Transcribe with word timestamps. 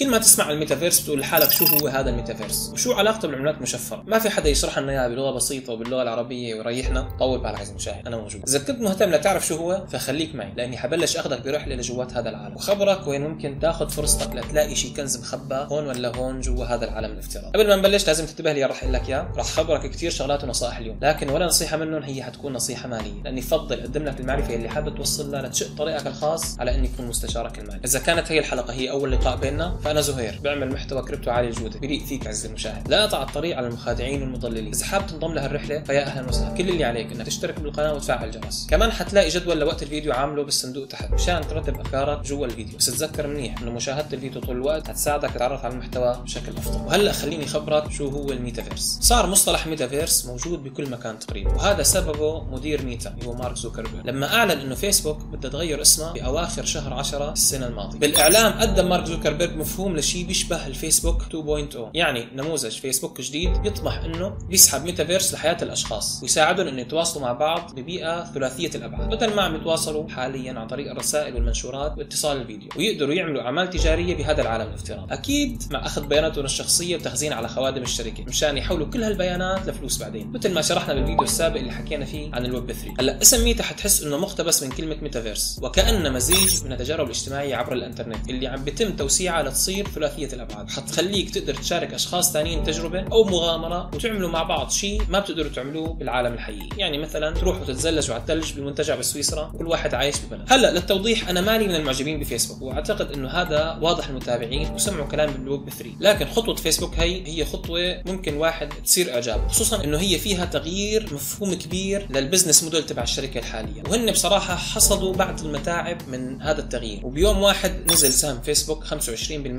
كل 0.00 0.10
ما 0.10 0.18
تسمع 0.18 0.50
الميتافيرس 0.50 1.00
بتقول 1.00 1.20
لحالك 1.20 1.50
شو 1.50 1.64
هو 1.64 1.88
هذا 1.88 2.10
الميتافيرس؟ 2.10 2.70
وشو 2.72 2.92
علاقته 2.92 3.28
بالعملات 3.28 3.56
المشفرة 3.56 4.02
ما 4.06 4.18
في 4.18 4.30
حدا 4.30 4.48
يشرح 4.48 4.78
لنا 4.78 4.92
إياها 4.92 5.08
بلغة 5.08 5.30
بسيطة 5.30 5.72
وباللغة 5.72 6.02
العربية 6.02 6.54
ويريحنا. 6.54 7.16
طول 7.18 7.46
بالك 7.46 7.56
عزيزي 7.56 7.70
المشاهد 7.70 8.06
أنا 8.06 8.16
موجود. 8.16 8.42
إذا 8.48 8.58
كنت 8.58 8.80
مهتم 8.80 9.10
لتعرف 9.10 9.46
شو 9.46 9.56
هو 9.56 9.86
فخليك 9.86 10.34
معي 10.34 10.52
لأني 10.56 10.76
حبلش 10.76 11.16
أخذك 11.16 11.44
برحله 11.44 11.74
لجوات 11.74 12.12
هذا 12.12 12.30
العالم. 12.30 12.56
وخبرك 12.56 13.06
وين 13.06 13.20
ممكن 13.20 13.58
تاخذ 13.58 13.88
فرصتك 13.88 14.36
لتلاقي 14.36 14.74
شيء 14.74 14.94
كنز 14.96 15.16
مخبى 15.16 15.54
هون 15.54 15.86
ولا 15.86 16.16
هون 16.16 16.40
جوا 16.40 16.64
هذا 16.64 16.84
العالم 16.84 17.12
الافتراضي. 17.12 17.48
قبل 17.48 17.68
ما 17.68 17.76
نبلش 17.76 18.06
لازم 18.06 18.26
تنتبه 18.26 18.52
لي 18.52 18.64
راح 18.64 18.82
أقول 18.82 18.94
لك 18.94 19.08
اياه 19.08 19.32
راح 19.36 19.46
خبرك 19.46 19.90
كثير 19.90 20.10
شغلات 20.10 20.44
ونصائح 20.44 20.78
اليوم. 20.78 20.98
لكن 21.02 21.30
ولا 21.30 21.46
نصيحة 21.46 21.76
منهم 21.76 22.02
هي 22.02 22.22
حتكون 22.22 22.52
نصيحة 22.52 22.88
مالية. 22.88 23.22
لأني 23.24 23.40
بفضل 23.40 23.80
أقدم 23.80 24.04
لك 24.04 24.20
المعرفة 24.20 24.54
اللي 24.54 24.68
حابب 24.68 24.96
توصل 24.96 25.32
لها 25.32 25.42
لتشق 25.42 25.76
طريقك 25.78 26.06
الخاص 26.06 26.60
على 26.60 26.74
إني 26.74 26.90
أكون 26.94 27.06
مستشارك 27.06 27.58
المالي. 27.58 27.80
إذا 27.84 27.98
كانت 27.98 28.32
هي 28.32 28.38
الحلقة 28.38 28.72
هي 28.72 28.90
أول 28.90 29.12
لقاء 29.12 29.36
بيننا 29.36 29.83
فأنا 29.84 30.00
زهير 30.00 30.40
بعمل 30.44 30.72
محتوى 30.72 31.02
كريبتو 31.02 31.30
عالي 31.30 31.48
الجوده 31.48 31.78
بليق 31.78 32.04
فيك 32.04 32.26
عزيزي 32.26 32.46
المشاهد. 32.46 32.88
لا 32.88 33.04
اقطع 33.04 33.22
الطريق 33.22 33.56
على 33.56 33.66
المخادعين 33.66 34.22
والمضللين. 34.22 34.72
إذا 34.72 34.84
حابب 34.84 35.06
تنضم 35.06 35.34
لهالرحله 35.34 35.82
فيا 35.82 36.06
أهلا 36.06 36.28
وسهلا. 36.28 36.54
كل 36.54 36.68
اللي 36.68 36.84
عليك 36.84 37.12
إنك 37.12 37.26
تشترك 37.26 37.60
بالقناة 37.60 37.94
وتفعل 37.94 38.28
الجرس. 38.28 38.66
كمان 38.70 38.92
حتلاقي 38.92 39.28
جدول 39.28 39.60
لوقت 39.60 39.82
الفيديو 39.82 40.12
عامله 40.12 40.44
بالصندوق 40.44 40.88
تحت. 40.88 41.12
مشان 41.12 41.48
ترتب 41.48 41.80
أفكارك 41.80 42.26
جوا 42.26 42.46
الفيديو. 42.46 42.78
بس 42.78 42.86
تذكر 42.86 43.26
منيح 43.26 43.60
إنه 43.60 43.70
مشاهدة 43.70 44.06
الفيديو 44.12 44.40
طول 44.40 44.56
الوقت 44.56 44.88
حتساعدك 44.88 45.30
تتعرف 45.30 45.64
على 45.64 45.74
المحتوى 45.74 46.20
بشكل 46.24 46.52
أفضل. 46.56 46.86
وهلأ 46.86 47.12
خليني 47.12 47.46
خبرك 47.46 47.90
شو 47.90 48.08
هو 48.08 48.32
الميتافيرس. 48.32 48.98
صار 49.00 49.26
مصطلح 49.26 49.66
ميتافيرس 49.66 50.26
موجود 50.26 50.64
بكل 50.64 50.90
مكان 50.90 51.18
تقريبا. 51.18 51.50
وهذا 51.50 51.82
سببه 51.82 52.44
مدير 52.44 52.84
ميتا 52.84 53.16
هو 53.26 53.34
مارك 53.34 53.56
زوكربيرج 53.56 54.06
لما 54.06 54.34
أعلن 54.34 54.60
إنه 54.60 54.74
فيسبوك 54.74 55.22
بدها 55.22 55.50
تغير 55.50 55.82
اسمها 55.82 56.12
بأواخر 56.12 56.64
شهر 56.64 56.94
10 56.94 57.32
السنة 57.32 57.66
الماضية. 57.66 57.98
بالإعلام 57.98 58.52
قدم 58.52 58.88
مارك 58.88 59.04
زوكربيرج 59.04 59.56
مفهوم 59.74 59.96
لشيء 59.96 60.26
بيشبه 60.26 60.66
الفيسبوك 60.66 61.22
2.0 61.22 61.76
يعني 61.94 62.28
نموذج 62.34 62.70
فيسبوك 62.70 63.20
جديد 63.20 63.66
يطمح 63.66 63.98
إنه 63.98 64.38
يسحب 64.50 64.84
ميتافيرس 64.84 65.34
لحياة 65.34 65.56
الأشخاص 65.62 66.22
ويساعدهم 66.22 66.66
إنه 66.68 66.80
يتواصلوا 66.80 67.24
مع 67.26 67.32
بعض 67.32 67.74
ببيئة 67.74 68.24
ثلاثية 68.24 68.70
الأبعاد. 68.74 69.14
بدل 69.14 69.34
ما 69.34 69.42
عم 69.42 69.54
يتواصلوا 69.54 70.08
حاليا 70.08 70.52
عن 70.52 70.66
طريق 70.66 70.90
الرسائل 70.90 71.34
والمنشورات 71.34 71.98
واتصال 71.98 72.40
الفيديو 72.40 72.68
ويقدروا 72.76 73.14
يعملوا 73.14 73.42
أعمال 73.42 73.70
تجارية 73.70 74.14
بهذا 74.16 74.42
العالم 74.42 74.68
الافتراضي. 74.68 75.14
أكيد 75.14 75.62
مع 75.70 75.86
أخذ 75.86 76.06
بياناتهم 76.06 76.44
الشخصية 76.44 76.96
وتخزين 76.96 77.32
على 77.32 77.48
خوادم 77.48 77.82
الشركة 77.82 78.24
مشان 78.24 78.58
يحولوا 78.58 78.86
كل 78.86 79.02
هالبيانات 79.04 79.68
لفلوس 79.68 79.98
بعدين 79.98 80.32
مثل 80.32 80.54
ما 80.54 80.62
شرحنا 80.62 80.94
بالفيديو 80.94 81.22
السابق 81.22 81.56
اللي 81.56 81.72
حكينا 81.72 82.04
فيه 82.04 82.30
عن 82.32 82.44
الويب 82.44 82.72
3 82.72 82.94
هلأ 82.98 83.22
اسم 83.22 83.44
ميتا 83.44 83.62
حتحس 83.62 84.02
إنه 84.02 84.16
مقتبس 84.16 84.62
من 84.62 84.70
كلمة 84.70 84.96
ميتافيرس 85.02 85.60
وكأنه 85.62 86.10
مزيج 86.10 86.64
من 86.64 86.72
التجارب 86.72 87.06
الاجتماعية 87.06 87.56
عبر 87.56 87.72
الإنترنت 87.72 88.30
اللي 88.30 88.46
عم 88.46 88.64
بيتم 88.64 88.96
توسيعها 88.96 89.42
ثلاثية 89.70 90.28
الأبعاد. 90.32 90.70
حتخليك 90.70 91.30
تقدر 91.30 91.54
تشارك 91.54 91.94
أشخاص 91.94 92.32
ثانيين 92.32 92.64
تجربة 92.64 93.04
أو 93.12 93.24
مغامرة 93.24 93.90
وتعملوا 93.94 94.30
مع 94.30 94.42
بعض 94.42 94.70
شيء 94.70 95.02
ما 95.08 95.18
بتقدروا 95.18 95.50
تعملوه 95.50 95.94
بالعالم 95.94 96.34
الحقيقي. 96.34 96.68
يعني 96.78 96.98
مثلا 96.98 97.34
تروحوا 97.34 97.64
تتزلجوا 97.64 98.14
على 98.14 98.20
الثلج 98.22 98.52
بالمنتجع 98.52 98.94
بسويسرا 98.94 99.52
كل 99.58 99.66
واحد 99.66 99.94
عايش 99.94 100.14
ببلد 100.20 100.52
هلأ 100.52 100.70
للتوضيح 100.70 101.28
أنا 101.28 101.40
مالي 101.40 101.68
من 101.68 101.74
المعجبين 101.74 102.20
بفيسبوك 102.20 102.62
وأعتقد 102.62 103.12
إنه 103.12 103.28
هذا 103.28 103.78
واضح 103.82 104.08
المتابعين 104.08 104.70
وسمعوا 104.74 105.06
كلام 105.06 105.30
بالويب 105.32 105.70
3 105.70 105.90
لكن 106.00 106.26
خطوة 106.26 106.54
فيسبوك 106.54 106.94
هي 106.94 107.26
هي 107.26 107.44
خطوة 107.44 108.02
ممكن 108.06 108.36
واحد 108.36 108.68
تصير 108.84 109.14
إعجاب 109.14 109.48
خصوصا 109.48 109.84
إنه 109.84 109.98
هي 109.98 110.18
فيها 110.18 110.44
تغيير 110.44 111.14
مفهوم 111.14 111.54
كبير 111.54 112.06
لل 112.10 112.21
business 112.21 112.64
model 112.64 112.86
تبع 112.86 113.02
الشركة 113.02 113.38
الحالية. 113.38 113.82
وهن 113.88 114.10
بصراحة 114.10 114.56
حصدوا 114.56 115.12
بعض 115.14 115.40
المتاعب 115.40 116.08
من 116.08 116.42
هذا 116.42 116.60
التغيير. 116.60 117.06
وبيوم 117.06 117.42
واحد 117.42 117.92
نزل 117.92 118.12
سهم 118.12 118.40
فيسبوك 118.40 118.84
25% 118.84 118.90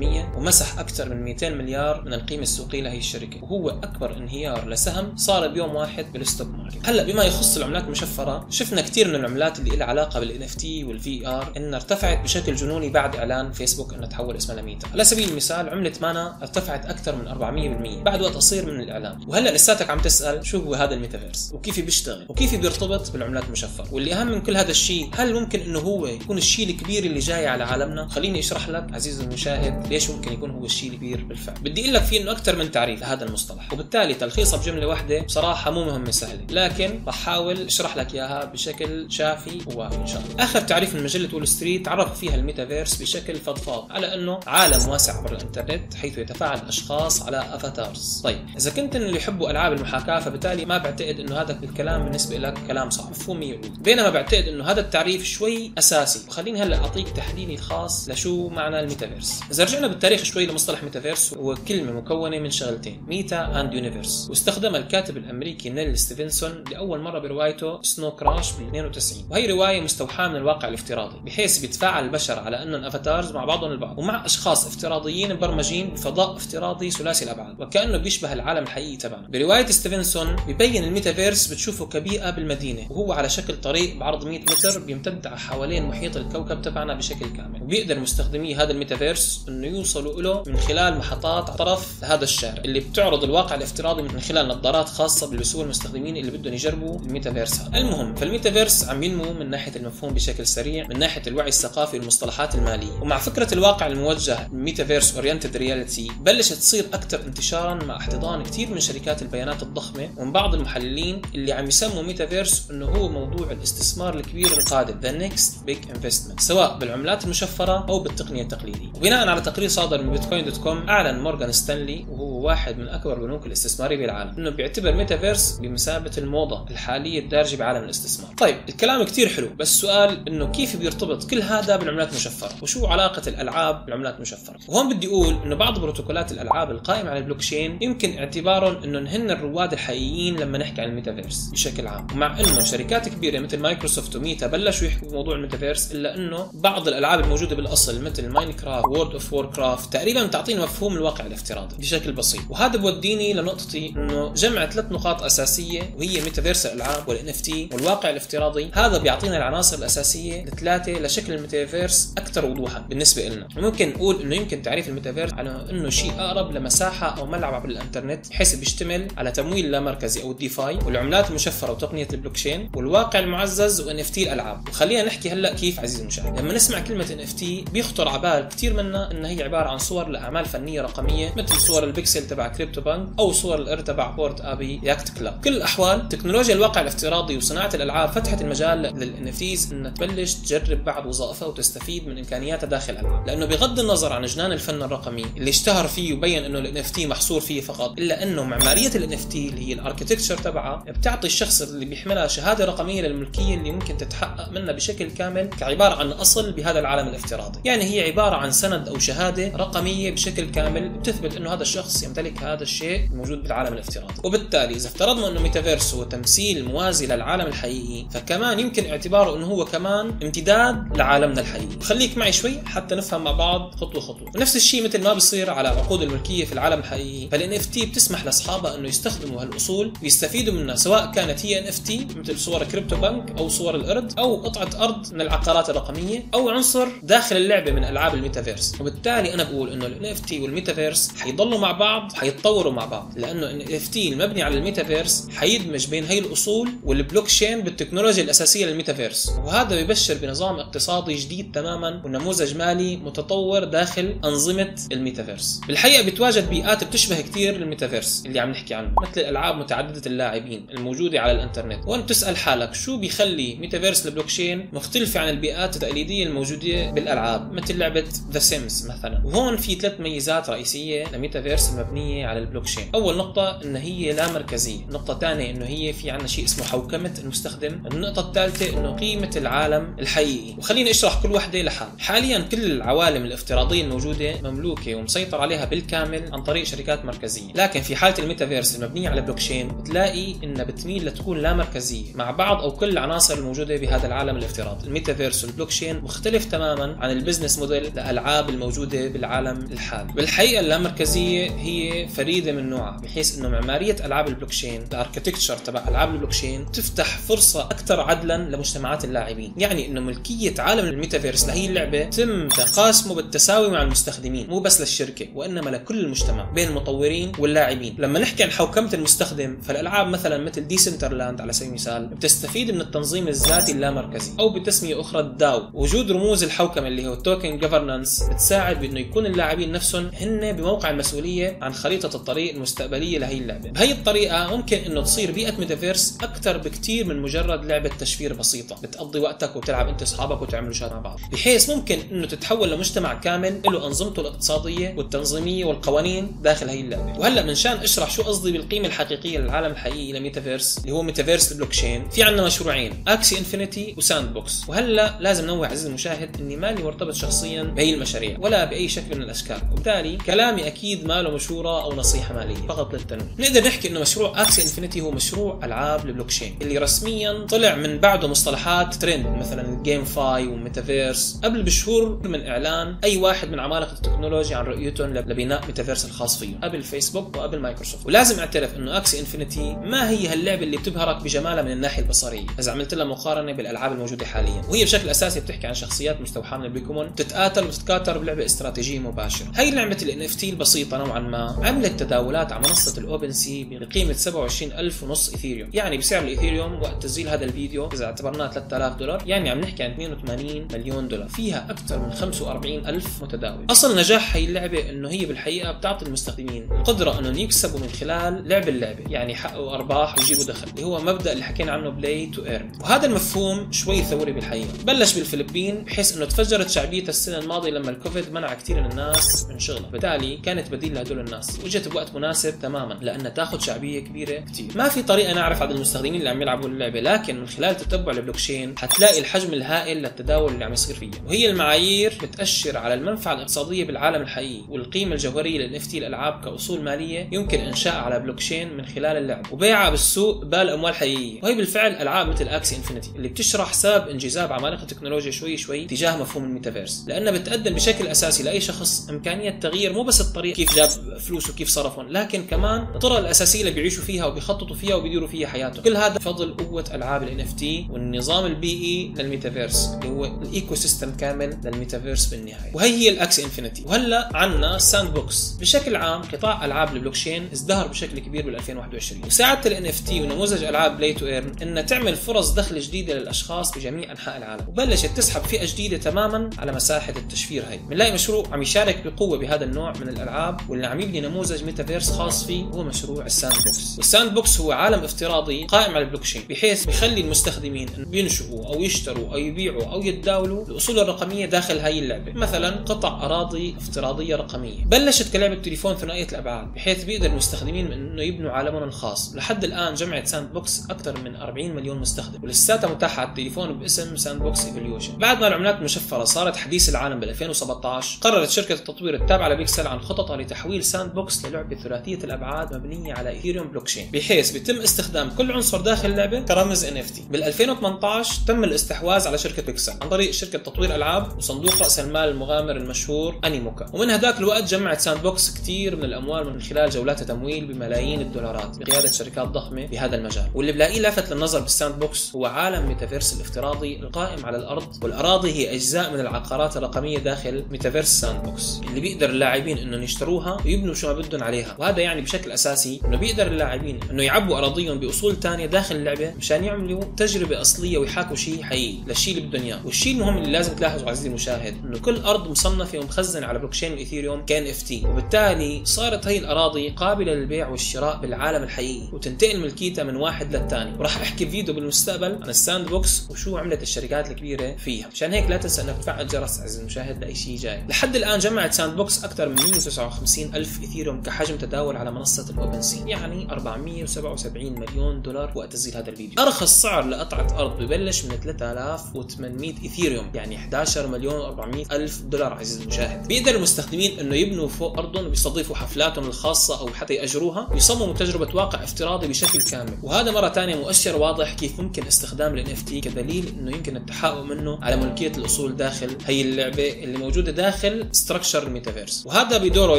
ومسح 0.04 0.78
أكثر 0.78 1.08
من 1.08 1.22
200 1.22 1.50
مليار 1.50 2.02
من 2.04 2.14
القيمة 2.14 2.42
السوقية 2.42 2.82
لهي 2.82 2.98
الشركة. 2.98 3.44
وهو 3.44 3.68
أكبر 3.68 4.16
انهيار 4.16 4.68
لسهم 4.68 5.16
صار 5.16 5.48
بيوم 5.48 5.74
واحد 5.74 6.12
بال 6.12 6.22
stock 6.22 6.48
market. 6.48 6.78
هلأ 6.84 7.02
بما 7.02 7.24
يخص 7.24 7.56
العملات 7.56 7.84
المشفرة 7.84 8.46
شفنا 8.50 8.80
كثير 8.80 9.08
من 9.08 9.14
العملات 9.14 9.58
اللي 9.58 9.76
لها 9.76 9.86
علاقة 9.86 10.20
بال 10.20 10.48
NFT 10.48 10.84
وال 10.84 11.26
VR 11.26 11.52
إنها 11.56 11.78
ارتفعت 11.78 12.22
بشكل 12.22 12.54
جنوني 12.54 12.90
بعد 12.90 13.16
إعلان 13.16 13.52
فيسبوك 13.52 13.94
إنها 13.94 14.06
تحول 14.06 14.36
اسمها 14.36 14.60
لميتا. 14.60 14.88
على 14.92 15.04
سبيل 15.04 15.28
المثال 15.28 15.68
عملة 15.68 15.92
مانا 16.02 16.38
ارتفعت 16.42 16.86
أكثر 16.86 17.16
من 17.16 17.28
400% 17.28 18.04
بعد 18.04 18.22
وقت 18.22 18.34
قصير 18.34 18.66
من 18.66 18.80
الإعلان. 18.80 19.18
وهلأ 19.26 19.50
لساتك 19.50 19.90
عم 19.90 19.98
تسأل 20.00 20.46
شو 20.46 20.58
هو 20.58 20.74
هذا 20.74 20.94
الميتافيرس؟ 20.94 21.50
وكيف 21.54 21.80
بيشتغل؟ 21.80 22.26
وكيف 22.28 22.54
بيرتبط 22.54 23.10
بالعملات 23.10 23.44
المشفرة؟ 23.44 23.86
واللي 23.92 24.14
أهم 24.14 24.26
من 24.26 24.40
كل 24.40 24.56
هذا 24.56 24.70
الشيء 24.70 25.10
هل 25.16 25.34
ممكن 25.34 25.60
إنه 25.60 25.78
هو 25.78 26.06
يكون 26.06 26.38
الشيء 26.38 26.70
الكبير 26.70 27.04
اللي 27.04 27.18
جاي 27.18 27.46
على 27.46 27.64
عالمنا؟ 27.64 28.08
خليني 28.08 28.38
أشرح 28.38 28.68
لك 28.68 28.94
عزيزي 28.94 29.24
المشاهد 29.24 29.85
ليش 29.90 30.10
ممكن 30.10 30.32
يكون 30.32 30.50
هو 30.50 30.64
الشيء 30.64 30.90
الكبير 30.90 31.24
بالفعل؟ 31.24 31.54
بدي 31.54 31.82
أقول 31.82 31.94
لك 31.94 32.02
في 32.02 32.22
إنه 32.22 32.32
أكثر 32.32 32.56
من 32.56 32.70
تعريف 32.70 33.00
لهذا 33.00 33.24
المصطلح. 33.24 33.72
وبالتالي 33.72 34.14
تلخيصها 34.14 34.58
بجملة 34.58 34.86
واحدة 34.86 35.20
بصراحة 35.20 35.70
مو 35.70 35.84
مهمة 35.84 36.10
سهلة. 36.10 36.40
لكن 36.50 37.02
راح 37.06 37.16
احاول 37.28 37.60
أشرح 37.60 37.96
لك 37.96 38.14
إياها 38.14 38.44
بشكل 38.44 39.06
شافي 39.12 39.58
ووافي 39.66 39.96
إن 39.96 40.06
شاء 40.06 40.22
الله. 40.22 40.44
آخر 40.44 40.60
تعريف 40.60 40.94
من 40.94 41.02
مجلة 41.02 41.34
وول 41.34 41.48
ستريت 41.48 41.88
عرف 41.88 42.18
فيها 42.18 42.34
الميتافيرس 42.34 42.94
بشكل 42.94 43.34
فضفاض 43.34 43.92
على 43.92 44.14
إنه 44.14 44.40
عالم 44.46 44.88
واسع 44.88 45.18
عبر 45.18 45.32
الإنترنت 45.32 45.94
حيث 45.94 46.18
يتفاعل 46.18 46.58
الاشخاص 46.58 47.22
على 47.22 47.54
avatars. 47.54 48.20
طيب 48.24 48.38
إذا 48.56 48.70
كنت 48.70 48.96
من 48.96 49.02
اللي 49.02 49.16
يحبوا 49.16 49.50
ألعاب 49.50 49.72
المحاكاة 49.72 50.20
فبالتالي 50.20 50.64
ما 50.64 50.78
بعتقد 50.78 51.20
إنه 51.20 51.40
هذا 51.40 51.58
الكلام 51.62 52.04
بالنسبة 52.04 52.38
لك 52.38 52.54
كلام 52.66 52.90
صعب 52.90 53.10
مفهوم 53.10 53.40
100 53.40 53.56
بينما 53.80 54.10
بعتقد 54.10 54.48
إنه 54.48 54.64
هذا 54.64 54.80
التعريف 54.80 55.24
شوي 55.24 55.72
أساسي. 55.78 56.20
وخليني 56.28 56.62
هلأ 56.62 56.76
أعطيك 56.76 57.08
تحليلي 57.08 57.54
الخاص 57.54 58.08
لشو 58.08 58.48
معنى 58.48 58.80
الميتافيرس. 58.80 59.40
إذا 59.50 59.64
رجعنا 59.76 59.88
بالتاريخ 59.88 60.22
شوي 60.22 60.46
لمصطلح 60.46 60.82
ميتافيرس 60.82 61.34
هو 61.34 61.54
كلمة 61.68 61.92
مكونة 61.92 62.38
من 62.38 62.50
شغلتين 62.50 63.02
meta 63.08 63.60
and 63.60 63.74
universe 63.74 64.26
واستخدمها 64.30 64.80
الكاتب 64.80 65.16
الأمريكي 65.16 65.70
نيل 65.70 65.98
ستيفنسون 65.98 66.64
لأول 66.72 67.00
مرة 67.00 67.18
بروايته 67.18 67.82
Snow 67.82 68.10
Crash 68.10 68.52
بال 68.52 68.66
92 68.66 69.24
وهي 69.30 69.46
رواية 69.46 69.80
مستوحاة 69.80 70.28
من 70.28 70.36
الواقع 70.36 70.68
الافتراضي 70.68 71.16
بحيث 71.26 71.58
بيتفاعل 71.58 72.04
البشر 72.04 72.38
على 72.38 72.62
أنهم 72.62 72.84
avatars 72.84 73.32
مع 73.32 73.44
بعضهم 73.44 73.72
البعض. 73.72 73.98
ومع 73.98 74.24
أشخاص 74.24 74.66
افتراضيين 74.66 75.34
مبرمجين 75.34 75.90
بفضاء 75.90 76.36
افتراضي 76.36 76.90
ثلاثي 76.90 77.24
الأبعاد 77.24 77.60
وكأنه 77.60 77.98
بيشبه 77.98 78.32
العالم 78.32 78.62
الحقيقي 78.62 78.96
تبعنا 78.96 79.28
برواية 79.28 79.66
ستيفنسون 79.66 80.36
ببين 80.48 80.84
الميتافيرس 80.84 81.46
بتشوفه 81.46 81.86
كبيئة 81.86 82.30
بالمدينة 82.30 82.86
وهو 82.90 83.12
على 83.12 83.28
شكل 83.28 83.60
طريق 83.60 83.96
بعرض 83.96 84.24
100 84.24 84.40
متر 84.40 84.78
بيمتد 84.78 85.26
حوالين 85.26 85.86
محيط 85.86 86.16
الكوكب 86.16 86.62
تبعنا 86.62 86.94
بشكل 86.94 87.26
كامل. 87.36 87.55
وبيقدر 87.66 88.00
مستخدمي 88.00 88.54
هذا 88.54 88.72
الميتافيرس 88.72 89.44
إنه 89.48 89.66
يوصلوا 89.66 90.22
له 90.22 90.42
من 90.46 90.56
خلال 90.56 90.98
محطات 90.98 91.50
طرف 91.50 92.04
هذا 92.04 92.24
الشارع 92.24 92.62
اللي 92.64 92.80
بتعرض 92.80 93.24
الواقع 93.24 93.54
الافتراضي 93.54 94.02
من 94.02 94.20
خلال 94.20 94.48
نظارات 94.48 94.88
خاصة 94.88 95.30
بيلبسوها 95.30 95.64
المستخدمين 95.64 96.16
اللي 96.16 96.30
بدهم 96.30 96.54
يجربوا 96.54 96.98
الميتافيرس 96.98 97.60
هذا. 97.60 97.78
المهم 97.78 98.14
فالميتافيرس 98.14 98.84
عم 98.84 99.02
ينمو 99.02 99.32
من 99.32 99.50
ناحية 99.50 99.76
المفهوم 99.76 100.14
بشكل 100.14 100.46
سريع 100.46 100.86
من 100.86 100.98
ناحية 100.98 101.22
الوعي 101.26 101.48
الثقافي 101.48 101.98
والمصطلحات 101.98 102.54
المالية. 102.54 102.92
ومع 103.02 103.18
فكرة 103.18 103.54
الواقع 103.54 103.86
الموجه 103.86 104.46
الميتافيرس 104.46 105.14
oriented 105.14 105.56
reality 105.56 106.08
بلشت 106.20 106.52
تصير 106.52 106.84
أكثر 106.92 107.20
انتشارا 107.26 107.74
مع 107.74 107.96
احتضان 107.96 108.42
كثير 108.42 108.70
من 108.70 108.80
شركات 108.80 109.22
البيانات 109.22 109.62
الضخمة 109.62 110.08
ومن 110.16 110.32
بعض 110.32 110.54
المحللين 110.54 111.22
اللي 111.34 111.52
عم 111.52 111.66
يسموا 111.66 112.02
ميتافيرس 112.02 112.70
إنه 112.70 112.86
هو 112.86 113.08
موضوع 113.08 113.50
الاستثمار 113.50 114.14
الكبير 114.14 114.52
القادم 114.58 115.00
the 115.00 115.10
next 115.10 115.64
big 115.64 115.78
investment 115.94 116.40
سواء 116.40 116.78
بالعملات 116.78 117.24
المشفرة 117.24 117.55
أو 117.64 117.98
بالتقنية 117.98 118.42
التقليدية. 118.42 118.88
وبناء 118.96 119.28
على 119.28 119.40
تقرير 119.40 119.68
صادر 119.68 120.02
من 120.02 120.10
بيتكوين 120.10 120.44
dot 120.44 120.56
com 120.56 120.88
أعلن 120.88 121.20
مورغان 121.20 121.52
ستانلي 121.52 122.06
وهو 122.08 122.46
واحد 122.46 122.78
من 122.78 122.88
أكبر 122.88 123.16
البنوك 123.16 123.46
الاستثماريه 123.46 123.96
بالعالم 123.96 124.34
إنه 124.38 124.50
بيعتبر 124.50 124.92
ميتافيرس 124.92 125.58
بمثابة 125.62 126.10
الموضة 126.18 126.66
الحالية 126.70 127.18
الدارجة 127.18 127.56
بعالم 127.56 127.84
الاستثمار. 127.84 128.34
طيب 128.38 128.56
الكلام 128.68 129.02
كثير 129.02 129.28
حلو 129.28 129.48
بس 129.58 129.68
السؤال 129.70 130.28
إنه 130.28 130.46
كيف 130.46 130.76
بيرتبط 130.76 131.30
كل 131.30 131.42
هذا 131.42 131.76
بالعملات 131.76 132.10
المشفره 132.10 132.52
وشو 132.62 132.86
علاقة 132.86 133.22
الألعاب 133.26 133.84
بالعملات 133.84 134.16
المشفره 134.16 134.58
وهون 134.68 134.94
بدي 134.96 135.06
أقول 135.06 135.36
إنه 135.44 135.54
بعض 135.54 135.78
بروتوكولات 135.78 136.32
الألعاب 136.32 136.70
القائمة 136.70 137.10
على 137.10 137.18
البلوكشين 137.18 137.78
يمكن 137.80 138.18
اعتبارهم 138.18 138.82
انه 138.82 138.98
هن 139.10 139.30
الرواد 139.30 139.72
الحقيقيين 139.72 140.36
لما 140.36 140.58
نحكي 140.58 140.80
عن 140.80 140.88
الميتافيرس 140.88 141.50
بشكل 141.52 141.86
عام. 141.86 142.06
ومع 142.12 142.40
إنه 142.40 142.62
شركات 142.62 143.08
كبيرة 143.08 143.38
مثل 143.38 143.58
مايكروسوفت 143.58 144.16
وميتا 144.16 144.46
بلشوا 144.46 144.86
يحكوا 144.86 145.08
بموضوع 145.08 145.36
الميتافيرس 145.36 145.92
إلا 145.92 146.14
إنه 146.14 146.50
بعض 146.54 146.88
الألعاب 146.88 147.20
الموجوده 147.46 147.62
بالأصل 147.62 148.02
مثل 148.02 148.28
Minecraft 148.28 148.86
و 148.86 149.12
World 149.12 149.32
of 149.32 149.46
Warcraft 149.46 149.92
تقريبا 149.92 150.26
تعطينا 150.26 150.62
مفهوم 150.62 150.96
الواقع 150.96 151.26
الافتراضي 151.26 151.76
بشكل 151.78 152.12
بسيط. 152.12 152.40
وهذا 152.50 152.76
بوديني 152.76 153.32
لنقطتي 153.32 153.94
إنه 153.96 154.32
جمع 154.32 154.66
ثلاث 154.66 154.92
نقاط 154.92 155.22
أساسية 155.22 155.94
وهي 155.98 156.20
ميتافيرس 156.20 156.66
الألعاب 156.66 157.08
وال 157.08 157.28
NFT 157.28 157.68
والواقع 157.72 158.10
الافتراضي. 158.10 158.70
هذا 158.74 158.98
بيعطينا 158.98 159.36
العناصر 159.36 159.78
الأساسية 159.78 160.42
الثلاثة 160.42 160.92
لشكل 160.92 161.32
الميتافيرس 161.32 162.12
أكثر 162.18 162.44
وضوحا 162.44 162.78
بالنسبة 162.78 163.28
لنا 163.28 163.48
ممكن 163.56 163.88
نقول 163.88 164.22
إنه 164.22 164.36
يمكن 164.36 164.62
تعريف 164.62 164.88
الميتافيرس 164.88 165.32
على 165.32 165.66
إنه 165.70 165.90
شيء 165.90 166.12
أقرب 166.18 166.52
لمساحة 166.52 167.18
أو 167.18 167.26
ملعب 167.26 167.54
عبر 167.54 167.68
الإنترنت 167.68 168.28
بحيث 168.28 168.54
بيشتمل 168.54 169.08
على 169.16 169.32
تمويل 169.32 169.70
لا 169.70 169.80
مركزي 169.80 170.22
أو 170.22 170.30
ال 170.30 170.40
DeFi 170.40 170.78
والعملات 170.86 171.30
المشفرة 171.30 171.70
وتقنية 171.70 172.08
البلوكشين 172.12 172.70
والواقع 172.76 173.18
المعزز 173.18 173.80
و 173.80 173.98
NFT 173.98 174.22
الألعاب. 174.22 174.68
وخلينا 174.68 175.04
نحكي 175.04 175.30
هلأ 175.30 175.54
كيف 175.54 175.80
عزيزي 175.80 176.02
المشاهد. 176.02 176.40
لما 176.40 176.54
نسمع 176.54 176.80
كلمة 176.80 177.06
NFT 177.12 177.64
بيخطر 177.72 178.08
على 178.08 178.18
بال 178.18 178.48
كثير 178.48 178.72
منها 178.72 179.10
انها 179.10 179.30
هي 179.30 179.42
عبارة 179.42 179.68
عن 179.68 179.78
صور 179.78 180.08
لأعمال 180.08 180.44
فنية 180.44 180.82
رقمية 180.82 181.34
مثل 181.36 181.54
صور 181.60 181.84
البكسل 181.84 182.26
تبع 182.26 182.48
CryptoPunk 182.48 183.08
أو 183.18 183.32
صور 183.32 183.58
القرد 183.58 183.84
تبع 183.84 184.10
Bored 184.10 184.40
Ape 184.40 184.80
Yacht 184.82 185.18
Club 185.18 185.40
كل 185.44 185.56
الأحوال 185.56 186.08
تكنولوجيا 186.08 186.54
الواقع 186.54 186.80
الافتراضي 186.80 187.36
وصناعة 187.36 187.70
الألعاب 187.74 188.08
فتحت 188.08 188.40
المجال 188.40 188.78
لل 188.78 189.00
NFT 189.00 189.32
انها 189.72 189.90
تبلش 189.90 190.34
تجرب 190.34 190.84
بعض 190.84 191.06
وظائفها 191.06 191.48
وتستفيد 191.48 192.08
من 192.08 192.18
إمكانياتها 192.18 192.66
داخل 192.66 192.92
الألعاب. 192.92 193.26
لأنه 193.26 193.46
بغض 193.46 193.80
النظر 193.80 194.12
عن 194.12 194.24
جنون 194.24 194.52
الفن 194.52 194.82
الرقمي 194.82 195.26
اللي 195.36 195.50
اشتهر 195.50 195.88
فيه 195.88 196.14
وبين 196.14 196.44
إنه 196.44 196.58
ال 196.58 196.76
NFT 196.76 196.98
محصور 196.98 197.40
فيه 197.40 197.60
فقط 197.60 197.98
إلا 197.98 198.22
إنه 198.22 198.44
معمارية 198.44 198.88
ال 198.88 199.12
NFT 199.12 199.26
اللي 199.34 199.68
هي 199.68 199.72
ال 199.72 199.77
architecture 199.77 200.36
تبعها 200.36 200.84
بتعطي 200.88 201.26
الشخص 201.26 201.62
اللي 201.62 201.84
بيحملها 201.84 202.26
شهادة 202.26 202.64
رقمية 202.64 203.02
للملكية 203.02 203.54
اللي 203.54 203.70
ممكن 203.70 203.96
تتحقق 203.96 204.48
منها 204.52 204.72
بشكل 204.72 205.10
كامل 205.10 205.50
كعبارة 205.60 205.94
عن 205.94 206.10
أصل 206.10 206.52
بهذا 206.52 206.78
العالم 206.78 207.08
الافتراضي 207.08 207.25
يعني 207.64 207.84
هي 207.84 208.06
عبارة 208.06 208.36
عن 208.36 208.50
سند 208.50 208.88
أو 208.88 208.98
شهادة 208.98 209.56
رقمية 209.56 210.10
بشكل 210.10 210.50
كامل 210.50 210.88
بتثبت 210.88 211.36
إنه 211.36 211.52
هذا 211.54 211.62
الشخص 211.62 212.02
يمتلك 212.02 212.42
هذا 212.42 212.62
الشيء 212.62 213.06
الموجود 213.12 213.42
بالعالم 213.42 213.72
الافتراضي. 213.72 214.14
وبالتالي 214.24 214.74
إذا 214.74 214.88
افترضنا 214.88 215.28
إنه 215.28 215.40
ميتافيرس 215.40 215.94
هو 215.94 216.02
تمثيل 216.02 216.64
موازي 216.64 217.06
للعالم 217.06 217.46
الحقيقي 217.46 218.10
فكمان 218.10 218.60
يمكن 218.60 218.90
اعتباره 218.90 219.36
إنه 219.36 219.46
هو 219.46 219.64
كمان 219.64 220.14
امتداد 220.22 220.96
لعالمنا 220.96 221.40
الحقيقي. 221.40 221.80
خليك 221.82 222.18
معي 222.18 222.32
شوي 222.32 222.62
حتى 222.66 222.94
نفهم 222.94 223.24
مع 223.24 223.32
بعض 223.32 223.74
خطوة 223.74 224.00
خطوة. 224.00 224.30
ونفس 224.34 224.56
الشيء 224.56 224.84
مثل 224.84 225.02
ما 225.02 225.12
بصير 225.12 225.50
على 225.50 225.68
عقود 225.68 226.02
الملكية 226.02 226.44
في 226.44 226.52
العالم 226.52 226.78
الحقيقي 226.78 227.56
NFT 227.56 227.86
بتسمح 227.86 228.24
لأصحابها 228.24 228.74
إنه 228.74 228.88
يستخدموا 228.88 229.42
هالأصول 229.42 229.92
ويستفيدوا 230.02 230.54
منها 230.54 230.74
سواء 230.74 231.12
كانت 231.12 231.46
ال 231.46 231.70
NFT 231.86 232.06
مثل 232.16 232.38
صور 232.38 232.64
كريبتو 232.64 232.96
بانك 232.96 233.38
أو 233.38 233.48
صور 233.48 233.74
القرد 233.74 234.18
أو 234.18 234.36
قطعة 234.36 234.84
أرض 234.84 235.12
من 235.12 235.20
العقارات 235.20 235.70
الرقمية 235.70 236.26
أو 236.34 236.48
عنصر 236.48 236.88
داخل 237.02 237.15
اللعبة 237.16 237.72
من 237.72 237.84
ألعاب 237.84 238.14
الميتافيرس. 238.14 238.80
وبالتالي 238.80 239.34
أنا 239.34 239.42
بقول 239.42 239.72
إنه 239.72 239.86
ال 239.86 240.04
NFT 240.04 240.20
وال 240.20 240.40
metaverse 240.40 241.10
حيضلوا 241.18 241.58
مع 241.58 241.72
بعض 241.72 242.12
حيتطوروا 242.12 242.72
مع 242.72 242.84
بعض. 242.84 243.12
لأنه 243.16 243.50
ال 243.50 243.74
NFT 243.74 244.12
المبني 244.12 244.42
على 244.42 244.58
الميتافيرس 244.58 245.28
حيدمج 245.36 245.86
بين 245.86 246.04
هي 246.04 246.18
الأصول 246.18 246.70
والبلوك 246.84 247.26
تشين 247.26 247.60
بالتكنولوجيا 247.60 248.22
الأساسية 248.22 248.66
للميتافيرس. 248.66 249.32
وهذا 249.44 249.76
بيبشر 249.76 250.14
بنظام 250.14 250.58
اقتصادي 250.58 251.14
جديد 251.14 251.52
تماما 251.52 252.02
ونموذج 252.04 252.56
مالي 252.56 252.96
متطور 252.96 253.64
داخل 253.64 254.16
أنظمة 254.24 254.74
الميتافيرس. 254.92 255.60
بالحقيقة 255.66 256.06
بتواجد 256.06 256.50
بيئات 256.50 256.84
بتشبه 256.84 257.20
كثير 257.20 257.56
الميتافيرس 257.56 258.22
اللي 258.26 258.40
عم 258.40 258.50
نحكي 258.50 258.74
عنه 258.74 258.92
مثل 259.02 259.20
الالعاب 259.20 259.56
متعددة 259.56 260.02
اللاعبين 260.06 260.66
الموجودة 260.70 261.20
على 261.20 261.32
الإنترنت. 261.32 261.86
وأنت 261.86 262.04
بتسأل 262.04 262.36
حالك 262.36 262.74
شو 262.74 262.96
بيخلي 262.96 263.54
metaverse 263.54 264.06
ال 264.06 264.12
blockchain 264.12 264.68
مختلفة 264.72 265.20
عن 265.20 265.28
البيئات 265.28 265.76
التقليدية 265.76 266.24
الموجودة 266.24 266.90
بالألعاب 266.96 267.52
مثل 267.52 267.78
لعبة 267.78 268.04
The 268.32 268.38
Sims 268.38 268.90
مثلا. 268.90 269.22
وهون 269.24 269.56
في 269.56 269.74
ثلاث 269.74 270.00
ميزات 270.00 270.50
رئيسية 270.50 271.04
لميتافيرس 271.12 271.70
المبنيه 271.70 272.26
على 272.26 272.38
البلوكشين. 272.38 272.90
أول 272.94 273.16
نقطة 273.16 273.60
ان 273.64 273.76
هي 273.76 274.12
لا 274.12 274.32
مركزية. 274.32 274.84
النقطه 274.88 275.12
الثانية 275.12 275.50
إنه 275.50 275.66
هي 275.66 275.92
في 275.92 276.10
عندنا 276.10 276.28
شيء 276.28 276.44
اسمه 276.44 276.64
حوكمة 276.64 277.14
المستخدم. 277.18 277.82
النقطة 277.92 278.28
الثالثة 278.28 278.78
إنه 278.78 278.96
قيمة 278.96 279.30
العالم 279.36 279.96
الحقيقي. 279.98 280.54
وخليني 280.58 280.90
أشرح 280.90 281.22
كل 281.22 281.32
وحدة 281.32 281.62
لحال. 281.62 281.88
حاليا 281.98 282.38
كل 282.38 282.64
العوالم 282.64 283.24
الافتراضية 283.24 283.82
الموجودة 283.82 284.40
مملوكة 284.42 284.94
ومسيطر 284.94 285.40
عليها 285.40 285.64
بالكامل 285.64 286.32
عن 286.32 286.42
طريق 286.42 286.64
شركات 286.64 287.04
مركزية. 287.04 287.52
لكن 287.54 287.80
في 287.80 287.96
حالة 287.96 288.18
الميتافيرس 288.18 288.76
المبنية 288.76 289.08
على 289.08 289.20
بلوكشين 289.20 289.68
بتلاقي 289.68 290.34
انها 290.44 290.64
بتميل 290.64 291.06
لتكون 291.06 291.38
لا 291.38 291.54
مركزية 291.54 292.14
مع 292.14 292.30
بعض 292.30 292.62
أو 292.62 292.70
كل 292.70 292.88
العناصر 292.88 293.34
الموجودة 293.38 293.76
بهذا 293.76 294.06
العالم 294.06 294.36
الافتراضي. 294.36 294.86
ال 294.86 294.92
metaverse 294.92 295.44
وال 295.44 295.53
blockchain 295.53 296.00
مختلف 296.00 296.44
تماما 296.44 296.85
عن 296.94 297.10
البزنس 297.10 297.58
موديل 297.58 297.82
للالعاب 297.82 298.48
الموجودة 298.48 299.08
بالعالم 299.08 299.68
الحالي. 299.72 300.12
بالحقيقة 300.12 300.60
اللامركزية 300.60 301.50
هي 301.50 302.08
فريدة 302.08 302.52
من 302.52 302.70
نوعها 302.70 303.00
بحيث 303.00 303.38
إنه 303.38 303.48
معمارية 303.48 303.96
ألعاب 304.04 304.28
البلوكشين 304.28 304.84
الاركتكتشر 304.92 305.56
تبع 305.56 305.88
ألعاب 305.88 306.14
البلوكشين 306.14 306.72
تفتح 306.72 307.18
فرصة 307.18 307.62
أكثر 307.62 308.00
عدلا 308.00 308.36
لمجتمعات 308.36 309.04
اللاعبين. 309.04 309.52
يعني 309.56 309.86
إنه 309.86 310.00
ملكية 310.00 310.54
عالم 310.58 310.86
الميتافيرس 310.86 311.44
لهي 311.46 311.66
اللعبة 311.66 312.04
تم 312.04 312.48
تقاسمه 312.48 313.14
بالتساوي 313.14 313.70
مع 313.70 313.82
المستخدمين 313.82 314.46
مو 314.48 314.60
بس 314.60 314.80
للشركة 314.80 315.26
وإنما 315.34 315.70
لكل 315.70 316.00
المجتمع 316.04 316.50
بين 316.50 316.68
المطورين 316.68 317.32
واللاعبين. 317.38 317.94
لما 317.98 318.18
نحكي 318.18 318.42
عن 318.44 318.50
حوكمة 318.50 318.94
المستخدم 318.94 319.58
فالألعاب 319.62 320.06
مثلا 320.06 320.44
مثل 320.44 320.68
Decentraland 320.68 321.40
على 321.40 321.52
سبيل 321.52 321.68
المثال 321.68 322.06
بتستفيد 322.06 322.70
من 322.70 322.80
التنظيم 322.80 323.28
الذاتي 323.28 323.72
اللامركزي 323.72 324.32
أو 324.38 324.48
بتسمية 324.48 325.00
أخرى 325.00 325.20
ال 325.20 325.28
DAO. 325.28 325.62
وجود 325.74 326.10
رموز 326.10 326.44
الحوكمة 326.44 326.75
اللي 326.84 327.06
هو 327.06 327.12
ال 327.12 327.20
token 327.20 327.58
governance 327.58 328.22
بتساعد 328.22 328.80
بإنه 328.80 329.00
يكون 329.00 329.26
اللاعبين 329.26 329.72
نفسهم 329.72 330.10
هن 330.20 330.52
بموقع 330.52 330.90
المسؤولية 330.90 331.58
عن 331.62 331.74
خريطة 331.74 332.16
الطريق 332.16 332.54
المستقبلية 332.54 333.18
لهي 333.18 333.38
اللعبة. 333.38 333.70
بهي 333.70 333.92
الطريقة 333.92 334.56
ممكن 334.56 334.76
إنه 334.76 335.02
تصير 335.02 335.30
بيئة 335.30 335.58
ميتافيرس 335.58 336.18
أكثر 336.22 336.58
بكثير 336.58 337.04
من 337.04 337.22
مجرد 337.22 337.64
لعبة 337.64 337.90
تشفير 337.98 338.32
بسيطة. 338.34 338.76
بتقضي 338.82 339.18
وقتك 339.18 339.56
وتلعب 339.56 339.88
أنت 339.88 340.02
اصحابك 340.02 340.42
وتعملوا 340.42 340.72
شغل 340.72 340.90
مع 340.90 341.00
بعض. 341.00 341.20
بحيث 341.32 341.70
ممكن 341.70 341.98
إنه 342.12 342.26
تتحول 342.26 342.70
لمجتمع 342.70 343.14
كامل 343.14 343.60
له 343.64 343.86
أنظمته 343.86 344.20
الاقتصادية 344.20 344.94
والتنظيمية 344.96 345.64
والقوانين 345.64 346.36
داخل 346.42 346.68
هي 346.68 346.80
اللعبة. 346.80 347.18
وهلأ 347.18 347.42
منشان 347.42 347.76
أشرح 347.76 348.10
شو 348.10 348.22
قصدي 348.22 348.52
بالقيمة 348.52 348.86
الحقيقية 348.86 349.38
للعالم 349.38 349.70
الحقيقي 349.72 350.12
لميتافيرس 350.12 350.78
اللي 350.78 350.92
هو 350.92 351.02
metaverse 351.02 351.52
ال 351.52 351.57
blockchain 351.57 352.08
في 352.08 352.22
عندنا 352.22 352.46
مشروعين 352.46 353.04
Axie 353.08 353.38
Infinity 353.38 353.94
و 353.98 354.34
Sandbox 354.34 354.68
وهلأ 354.68 355.16
لازم 355.20 355.46
نوه 355.46 355.66
عزيزي 355.66 355.88
المشاهد 355.88 356.40
إني 356.40 356.56
ماني 356.66 356.82
مرتبط 356.82 357.14
شخصيا 357.14 357.62
بهي 357.62 357.94
المشاريع 357.94 358.36
ولا 358.40 358.64
بأي 358.64 358.88
شكل 358.88 359.16
من 359.16 359.22
الأشكال. 359.22 359.56
وبالتالي 359.72 360.16
كلامي 360.16 360.66
أكيد 360.66 361.06
ما 361.06 361.22
له 361.22 361.30
مشوره 361.30 361.82
أو 361.82 361.92
نصيحة 361.92 362.34
مالية. 362.34 362.66
فقط 362.68 362.94
للتنويه. 362.94 363.34
نقدر 363.38 363.64
نحكي 363.64 363.88
إنه 363.88 364.00
مشروع 364.00 364.42
Axie 364.42 364.62
Infinity 364.62 365.00
هو 365.00 365.10
مشروع 365.10 365.60
ألعاب 365.64 366.06
البلوكشين 366.06 366.58
اللي 366.62 366.78
رسميا 366.78 367.46
طلع 367.46 367.74
من 367.74 367.98
بعده 367.98 368.28
مصطلحات 368.28 368.94
ترند 368.94 369.26
مثلا 369.26 369.82
GameFi 369.82 370.04
و 370.04 370.46
metaverse 370.46 371.40
قبل 371.44 371.62
بشهور 371.62 372.28
من 372.28 372.46
إعلان 372.46 372.96
أي 373.04 373.16
واحد 373.16 373.50
من 373.50 373.60
عمالقة 373.60 373.92
التكنولوجيا 373.92 374.56
عن 374.56 374.64
رؤيتهم 374.64 375.14
لبناء 375.14 375.66
ميتافيرس 375.66 376.04
الخاص 376.04 376.38
فيه 376.38 376.56
قبل 376.62 376.82
فيسبوك 376.82 377.36
وقبل 377.36 377.58
مايكروسوفت. 377.60 378.06
ولازم 378.06 378.38
أعترف 378.38 378.76
إنه 378.76 378.96
Axie 378.96 379.20
Infinity 379.20 379.76
ما 379.84 380.10
هي 380.10 380.28
هاللعبة 380.28 380.62
اللي 380.62 380.76
بتبهرك 380.76 381.22
بجمالها 381.22 381.62
من 381.62 381.70
الناحية 381.70 382.02
البصرية. 382.02 382.46
إذا 382.58 382.72
عملت 382.72 382.94
لها 382.94 383.04
مقارنة 383.04 383.52
بالألعاب 383.52 383.92
الموجودة 383.92 384.26
حاليا. 384.26 384.62
وهي 384.68 384.84
بشكل 384.84 385.08
أساسي 385.08 385.40
بتحكي 385.40 385.66
عن 385.66 385.74
شخصيات 385.74 386.20
مستوحاة 386.20 386.55
من 386.56 386.64
البوكيمون 386.64 387.14
تتقاتل 387.14 387.64
وتتكاثر 387.64 388.18
بلعبة 388.18 388.44
استراتيجية 388.44 388.98
مباشرة. 388.98 389.46
هي 389.54 389.70
لعبه 389.70 389.96
ال 390.02 390.22
NFT 390.22 390.50
البسيطة 390.50 390.98
نوعا 390.98 391.20
ما 391.20 391.56
عملت 391.62 392.00
تداولات 392.00 392.52
على 392.52 392.68
منصة 392.68 393.00
ال 393.00 393.32
OpenSea 393.32 393.64
بقيمة 393.64 394.12
27000 394.12 395.02
ونص 395.02 395.30
ايثيريوم 395.30 395.70
يعني 395.72 395.96
بسعر 395.98 396.22
الايثيريوم 396.22 396.82
وقت 396.82 397.02
تسجيل 397.02 397.28
هذا 397.28 397.44
الفيديو 397.44 397.88
إذا 397.92 398.04
اعتبرناه 398.04 398.50
3000 398.50 398.96
دولار 398.96 399.22
يعني 399.26 399.50
عم 399.50 399.60
نحكي 399.60 399.82
عن 399.82 399.90
82 399.90 400.68
مليون 400.72 401.08
دولار. 401.08 401.28
فيها 401.28 401.66
أكثر 401.70 401.98
من 401.98 402.12
45 402.12 402.86
ألف 402.86 403.22
متداول. 403.22 403.66
أصل 403.70 403.98
نجاح 403.98 404.36
هي 404.36 404.44
اللعبة 404.44 404.90
إنه 404.90 405.08
هي 405.10 405.24
بالحقيقة 405.26 405.72
بتعطي 405.72 406.06
المستخدمين 406.06 406.68
القدره 406.72 407.18
إنهم 407.18 407.38
يكسبوا 407.38 407.80
من 407.80 407.88
خلال 407.88 408.48
لعب 408.48 408.68
اللعبة. 408.68 409.04
يعني 409.10 409.32
يحققوا 409.32 409.74
أرباح 409.74 410.18
ويجيبوا 410.18 410.44
دخل 410.44 410.68
اللي 410.68 410.84
هو 410.84 411.00
مبدأ 411.00 411.32
اللي 411.32 411.44
حكينا 411.44 411.72
عنه 411.72 411.90
play 411.90 412.26
to 412.26 412.44
earn 412.44 412.72
وهذا 412.80 413.06
المفهوم 413.06 413.72
شوي 413.72 414.02
ثوري 414.02 414.32
بالحقيقة. 414.32 414.68
بلش 414.84 415.14
بالفلبين 415.14 415.84
بحيث 415.84 416.16
إنه 416.16 416.24
تفجرت 416.46 416.70
شعبيتها 416.70 417.08
السنة 417.08 417.38
الماضية 417.38 417.70
لما 417.70 417.90
الكوفيد 417.90 418.32
منع 418.32 418.54
كثير 418.54 418.80
من 418.80 418.90
الناس 418.90 419.46
من 419.50 419.58
شغلها 419.58 419.90
بالتالي 419.90 420.36
كانت 420.36 420.68
بديل 420.68 420.94
لهدول 420.94 421.20
الناس. 421.20 421.60
وجت 421.64 421.88
بوقت 421.88 422.14
مناسب 422.14 422.60
تماما 422.62 422.94
لأنها 423.02 423.30
تاخذ 423.30 423.60
شعبية 423.60 424.00
كبيرة 424.00 424.40
كثير. 424.40 424.66
ما 424.74 424.88
في 424.88 425.02
طريقة 425.02 425.32
نعرف 425.32 425.62
عدد 425.62 425.72
المستخدمين 425.72 426.14
اللي 426.14 426.28
عم 426.30 426.42
يلعبوا 426.42 426.68
اللعبة 426.68 427.00
لكن 427.00 427.40
من 427.40 427.48
خلال 427.48 427.76
تتبع 427.76 428.12
البلوكشين 428.12 428.78
حتلاقي 428.78 429.18
الحجم 429.20 429.52
الهائل 429.52 429.96
للتداول 429.96 430.52
اللي 430.52 430.64
عم 430.64 430.72
يصير 430.72 430.96
فيها. 430.96 431.22
وهي 431.26 431.50
المعايير 431.50 432.18
بتأشر 432.22 432.78
على 432.78 432.94
المنفعة 432.94 433.34
الاقتصادية 433.34 433.84
بالعالم 433.84 434.22
الحقيقي 434.22 434.62
والقيمة 434.68 435.12
الجوهرية 435.12 435.76
ل 435.76 435.86
NFT 435.86 435.98
الالعاب 435.98 436.44
كأصول 436.44 436.82
مالية 436.82 437.28
يمكن 437.32 437.60
انشائها 437.60 437.96
على 437.96 438.20
بلوكشين 438.20 438.76
من 438.76 438.86
خلال 438.86 439.16
اللعب. 439.16 439.52
وبيعها 439.52 439.90
بالسوق 439.90 440.44
بال 440.44 440.70
أموال 440.70 440.94
حقيقية. 440.94 441.40
وهي 441.42 441.54
بالفعل 441.54 441.92
ألعاب 441.92 442.28
مثل 442.28 442.48
Axie 442.48 442.76
Infinity 442.76 443.10
اللي 443.16 443.28
بتشرح 443.28 443.72
سبب 443.72 444.08
انجذاب 444.08 444.52
عمالقة 444.52 444.82
التكنولوجيا 444.82 445.30
شوي 445.30 445.56
شوي 445.56 445.84
تجاه 445.84 446.16
مفهوم 446.16 446.35
الميتافيرس. 446.44 447.04
لأنها 447.06 447.32
بتقدم 447.32 447.74
بشكل 447.74 448.06
أساسي 448.06 448.42
لأي 448.42 448.60
شخص 448.60 449.06
إمكانية 449.10 449.50
تغيير 449.50 449.92
مو 449.92 450.02
بس 450.02 450.20
الطريق 450.20 450.54
كيف 450.54 450.76
جاب 450.76 450.88
فلوس 451.18 451.50
وكيف 451.50 451.68
صرفهم 451.68 452.08
لكن 452.08 452.44
كمان 452.44 452.80
الطرق 452.80 453.18
الأساسية 453.18 453.60
اللي 453.60 453.70
بيعيشوا 453.70 454.04
فيها 454.04 454.26
وبيخططوا 454.26 454.76
فيها 454.76 454.94
وبيديروا 454.94 455.28
فيها 455.28 455.48
حياتهم. 455.48 455.84
كل 455.84 455.96
هذا 455.96 456.14
بفضل 456.14 456.56
قوة 456.56 456.84
ألعاب 456.94 457.22
ال 457.22 457.40
NFT 457.40 457.86
والنظام 457.90 458.46
البيئي 458.46 459.14
للميتافيرس 459.18 459.90
اللي 459.94 460.08
هو 460.08 460.24
ال 460.24 460.74
ecosystem 460.74 461.16
كامل 461.16 461.58
للميتافيرس 461.64 462.26
بالنهاية. 462.26 462.70
وهي 462.74 462.96
هي 462.96 463.08
ال 463.08 463.15
Axie 463.15 463.44
Infinity. 463.44 463.82
وهلأ 463.86 464.28
عندنا 464.34 464.78
Sandbox 464.78 465.56
بشكل 465.60 465.96
عام 465.96 466.22
قطاع 466.22 466.64
ألعاب 466.64 466.96
البلوكشين 466.96 467.48
ازدهر 467.52 467.86
بشكل 467.86 468.18
كبير 468.18 468.46
بال 468.46 468.56
2021 468.56 469.24
وساعدت 469.26 469.66
ال 469.66 469.86
NFT 469.86 470.20
ونموذج 470.20 470.64
ألعاب 470.64 470.96
play 470.96 471.12
to 471.12 471.26
earn 471.26 471.52
انها 471.62 471.82
تعمل 471.82 472.16
فرص 472.16 472.50
دخل 472.50 472.80
جديدة 472.80 473.14
للأشخاص 473.14 473.78
بجميع 473.78 474.10
أنحاء 474.12 474.36
العالم. 474.36 474.68
وبلشت 474.68 475.10
تسحب 475.16 475.42
فئة 475.42 475.66
جديدة 475.66 475.96
تماما 475.96 476.25
تماما 476.26 476.50
على 476.58 476.72
مساحة 476.72 477.12
التشفير 477.16 477.64
هي 477.70 477.78
بنلاقي 477.78 478.12
مشروع 478.12 478.44
عم 478.52 478.62
يشارك 478.62 479.02
بقوة 479.06 479.38
بهذا 479.38 479.64
النوع 479.64 479.92
من 480.00 480.08
الألعاب 480.08 480.60
واللي 480.70 480.86
عم 480.86 481.00
يبني 481.00 481.20
نموذج 481.20 481.64
ميتافيرس 481.64 482.10
خاص 482.10 482.46
فيه 482.46 482.64
هو 482.64 482.82
مشروع 482.82 483.26
ال 483.26 483.54
Sandbox 483.54 483.94
وال 483.96 484.34
Sandbox 484.34 484.60
هو 484.60 484.72
عالم 484.72 485.04
افتراضي 485.04 485.64
قائم 485.64 485.94
على 485.94 486.04
البلوكشين 486.04 486.42
بحيث 486.50 486.86
بيخلي 486.86 487.20
المستخدمين 487.20 487.88
ينشئوا 488.12 488.66
أو 488.66 488.80
يشتروا 488.82 489.32
أو 489.32 489.38
يبيعوا 489.38 489.84
أو 489.84 490.02
يتداولوا 490.02 490.66
الاصول 490.66 490.98
الرقمية 490.98 491.46
داخل 491.46 491.78
هاي 491.78 491.98
اللعبة. 491.98 492.32
مثلا 492.32 492.70
قطع 492.70 493.24
أراضي 493.24 493.76
افتراضية 493.78 494.36
رقمية. 494.36 494.84
بلشت 494.84 495.32
كلعبة 495.32 495.54
تليفون 495.54 495.94
ثنائية 495.94 496.26
الأبعاد 496.32 496.74
بحيث 496.74 497.04
بيقدر 497.04 497.26
المستخدمين 497.26 497.92
إنه 497.92 498.22
يبنوا 498.22 498.50
عالمهم 498.50 498.82
الخاص 498.82 499.34
لحد 499.34 499.64
الآن 499.64 499.94
جمعت 499.94 500.26
Sandbox 500.26 500.82
أكثر 500.90 501.20
من 501.20 501.36
40 501.36 501.70
مليون 501.70 501.98
مستخدم 501.98 502.42
ولساتها 502.42 502.90
متاحة 502.90 503.20
على 503.20 503.28
التليفون 503.28 503.78
باسم 503.78 504.16
Sandbox 504.16 504.64
Evolution. 504.64 505.16
بعد 505.16 505.40
ما 505.40 505.48
العملات 505.48 505.78
المشفره 505.78 506.05
صارت 506.14 506.56
حديث 506.56 506.88
العالم 506.88 507.20
بال 507.20 507.28
2017 507.28 508.18
قررت 508.20 508.50
شركة 508.50 508.72
التطوير 508.72 509.14
التابعة 509.14 509.48
لبيكسل 509.48 509.86
عن 509.86 510.00
خططها 510.00 510.36
لتحويل 510.36 510.84
Sandbox 510.84 511.44
للعبة 511.44 511.76
ثلاثية 511.76 512.18
الأبعاد 512.24 512.74
مبنية 512.74 513.14
على 513.14 513.30
Ethereum 513.30 513.68
blockchain 513.68 514.10
بحيث 514.10 514.50
بيتم 514.50 514.80
استخدام 514.80 515.30
كل 515.30 515.52
عنصر 515.52 515.80
داخل 515.80 516.10
اللعبة 516.10 516.40
كرمز 516.40 516.84
NFT 516.84 517.24
بال 517.30 517.42
2018 517.44 518.46
تم 518.46 518.64
الاستحواذ 518.64 519.28
على 519.28 519.38
شركة 519.38 519.62
بيكسل 519.62 519.92
عن 520.02 520.08
طريق 520.08 520.30
شركة 520.30 520.58
تطوير 520.58 520.94
ألعاب 520.94 521.38
وصندوق 521.38 521.82
رأس 521.82 522.00
المال 522.00 522.28
المغامر 522.28 522.76
المشهور 522.76 523.40
أنيموكا. 523.44 523.86
ومن 523.92 524.10
هذاك 524.10 524.38
الوقت 524.38 524.64
جمعت 524.64 525.00
Sandbox 525.00 525.54
كثير 525.54 525.96
من 525.96 526.04
الأموال 526.04 526.52
من 526.52 526.62
خلال 526.62 526.90
جولات 526.90 527.22
تمويل 527.22 527.66
بملايين 527.66 528.20
الدولارات 528.20 528.78
بقيادة 528.78 529.10
شركات 529.10 529.48
ضخمة 529.48 529.86
بهذا 529.86 530.16
المجال. 530.16 530.50
واللي 530.54 530.72
بلاقيه 530.72 531.00
لافت 531.00 531.32
للنظر 531.32 531.60
بال 531.60 531.94
Sandbox 531.94 532.34
هو 532.34 532.46
عالم 532.46 532.88
ميتافيرس 532.88 533.32
الافتراضي 533.32 533.96
القائم 533.96 534.46
على 534.46 534.56
الأرض 534.56 535.04
والأراضي 535.04 535.52
هي 535.52 535.74
من 535.96 536.20
العقارات 536.20 536.76
الرقمية 536.76 537.18
داخل 537.18 537.64
metaverse 537.70 538.20
Sandbox 538.20 538.80
اللي 538.88 539.00
بيقدر 539.00 539.30
اللاعبين 539.30 539.78
إنهم 539.78 540.02
يشتروها 540.02 540.58
ويبنوا 540.64 540.94
شو 540.94 541.06
ما 541.06 541.12
بدهم 541.12 541.42
عليها. 541.42 541.76
وهذا 541.78 542.00
يعني 542.00 542.20
بشكل 542.20 542.52
أساسي 542.52 543.00
إنه 543.04 543.16
بيقدر 543.16 543.46
اللاعبين 543.46 544.00
إنه 544.10 544.22
يعبوا 544.22 544.58
أراضيهم 544.58 544.98
بأصول 544.98 545.40
ثانية 545.40 545.66
داخل 545.66 545.96
اللعبة 545.96 546.32
مشان 546.38 546.64
يعملوا 546.64 547.04
تجربة 547.16 547.60
أصلية 547.60 547.98
ويحاكوا 547.98 548.36
شيء 548.36 548.62
حقيقي 548.62 548.98
للشيء 549.06 549.36
اللي 549.36 549.48
بدهم 549.48 549.62
إياه. 549.62 549.80
والشيء 549.84 550.14
المهم 550.14 550.38
اللي 550.38 550.52
لازم 550.52 550.76
تلاحظه 550.76 551.10
عزيزي 551.10 551.28
المشاهد 551.28 551.74
إنه 551.84 551.98
كل 551.98 552.16
أرض 552.16 552.50
مصنفة 552.50 552.98
ومخزنة 552.98 553.46
على 553.46 553.58
blockchain 553.58 553.92
ال 553.92 554.44
Ethereum 554.44 554.66
ك 554.66 554.82
NFT. 554.82 555.02
وبالتالي 555.06 555.80
صارت 555.84 556.26
هي 556.26 556.38
الأراضي 556.38 556.88
قابلة 556.88 557.34
للبيع 557.34 557.68
والشراء 557.68 558.16
بالعالم 558.16 558.62
الحقيقي. 558.62 559.08
وتنتقل 559.12 559.60
ملكيتها 559.60 560.04
من 560.04 560.16
واحد 560.16 560.56
للثاني 560.56 560.98
وراح 560.98 561.20
أحكي 561.20 561.46
فيديو 561.46 561.74
بالمستقبل 561.74 562.38
عن 562.42 562.48
ال 562.48 562.88
Sandbox 562.88 563.26
وشو 563.30 563.56
عملت 563.56 563.82
الشركات 563.82 564.30
الكبيرة 564.30 564.76
فيها. 564.76 565.06
عشان 565.12 565.32
هيك 565.32 565.50
لا 565.50 565.56
تنسى 565.56 565.82
انك 565.88 566.02
تفعل 566.02 566.26
جرس 566.26 566.60
عزيزي 566.60 566.80
المشاهد 566.80 567.20
لأي 567.20 567.34
شيء 567.34 567.58
جاي. 567.58 567.84
لحد 567.88 568.16
الآن 568.16 568.38
جمعت 568.38 568.74
Sandbox 568.74 569.24
أكثر 569.24 569.48
من 569.48 569.54
159 569.54 570.54
ألف 570.54 570.80
Ethereum 570.80 571.22
كحجم 571.22 571.56
تداول 571.56 571.96
على 571.96 572.10
منصة 572.10 572.50
ال 572.50 572.82
OpenSea 572.82 573.02
يعني 573.06 573.48
477 573.50 574.72
مليون 574.80 575.22
دولار 575.22 575.52
وقت 575.54 575.72
تسجيل 575.72 575.96
هذا 575.96 576.10
الفيديو. 576.10 576.42
أرخص 576.42 576.82
سعر 576.82 577.08
لقطعة 577.08 577.58
أرض 577.58 577.78
ببلش 577.78 578.24
من 578.24 578.36
3800 578.36 579.74
Ethereum 579.82 580.30
يعني 580.34 580.56
11 580.56 581.06
مليون 581.06 581.56
و400 581.56 581.92
ألف 581.92 582.20
دولار 582.20 582.52
عزيزي 582.52 582.82
المشاهد. 582.82 583.28
بيقدر 583.28 583.54
المستخدمين 583.54 584.20
إنه 584.20 584.34
يبنوا 584.36 584.68
فوق 584.68 584.98
ارضهم 584.98 585.26
ويستضيفوا 585.26 585.76
حفلاتهم 585.76 586.26
الخاصة 586.26 586.80
أو 586.80 586.88
حتى 586.88 587.14
يأجروها 587.14 587.68
ويصمموا 587.72 588.14
تجربة 588.14 588.56
واقع 588.56 588.84
افتراضي 588.84 589.28
بشكل 589.28 589.62
كامل. 589.62 589.98
وهذا 590.02 590.30
مرة 590.30 590.48
ثانية 590.48 590.76
مؤشر 590.76 591.16
واضح 591.16 591.54
كيف 591.54 591.80
ممكن 591.80 592.06
استخدام 592.06 592.58
ال 592.58 592.66
NFT 592.66 592.90
كدليل 592.90 593.54
إنه 593.58 593.76
يمكن 593.76 593.96
التحقق 593.96 594.42
منه 594.42 594.78
على 594.82 594.96
ملكية 594.96 595.32
الأصول 595.36 595.75
داخل 595.76 596.16
هي 596.26 596.42
اللعبة 596.42 596.92
اللي 596.92 597.18
موجودة 597.18 597.52
داخل 597.52 598.08
structure 598.12 598.66
ال 598.66 598.72
metaverse 598.72 599.26
وهذا 599.26 599.58
بدوره 599.58 599.98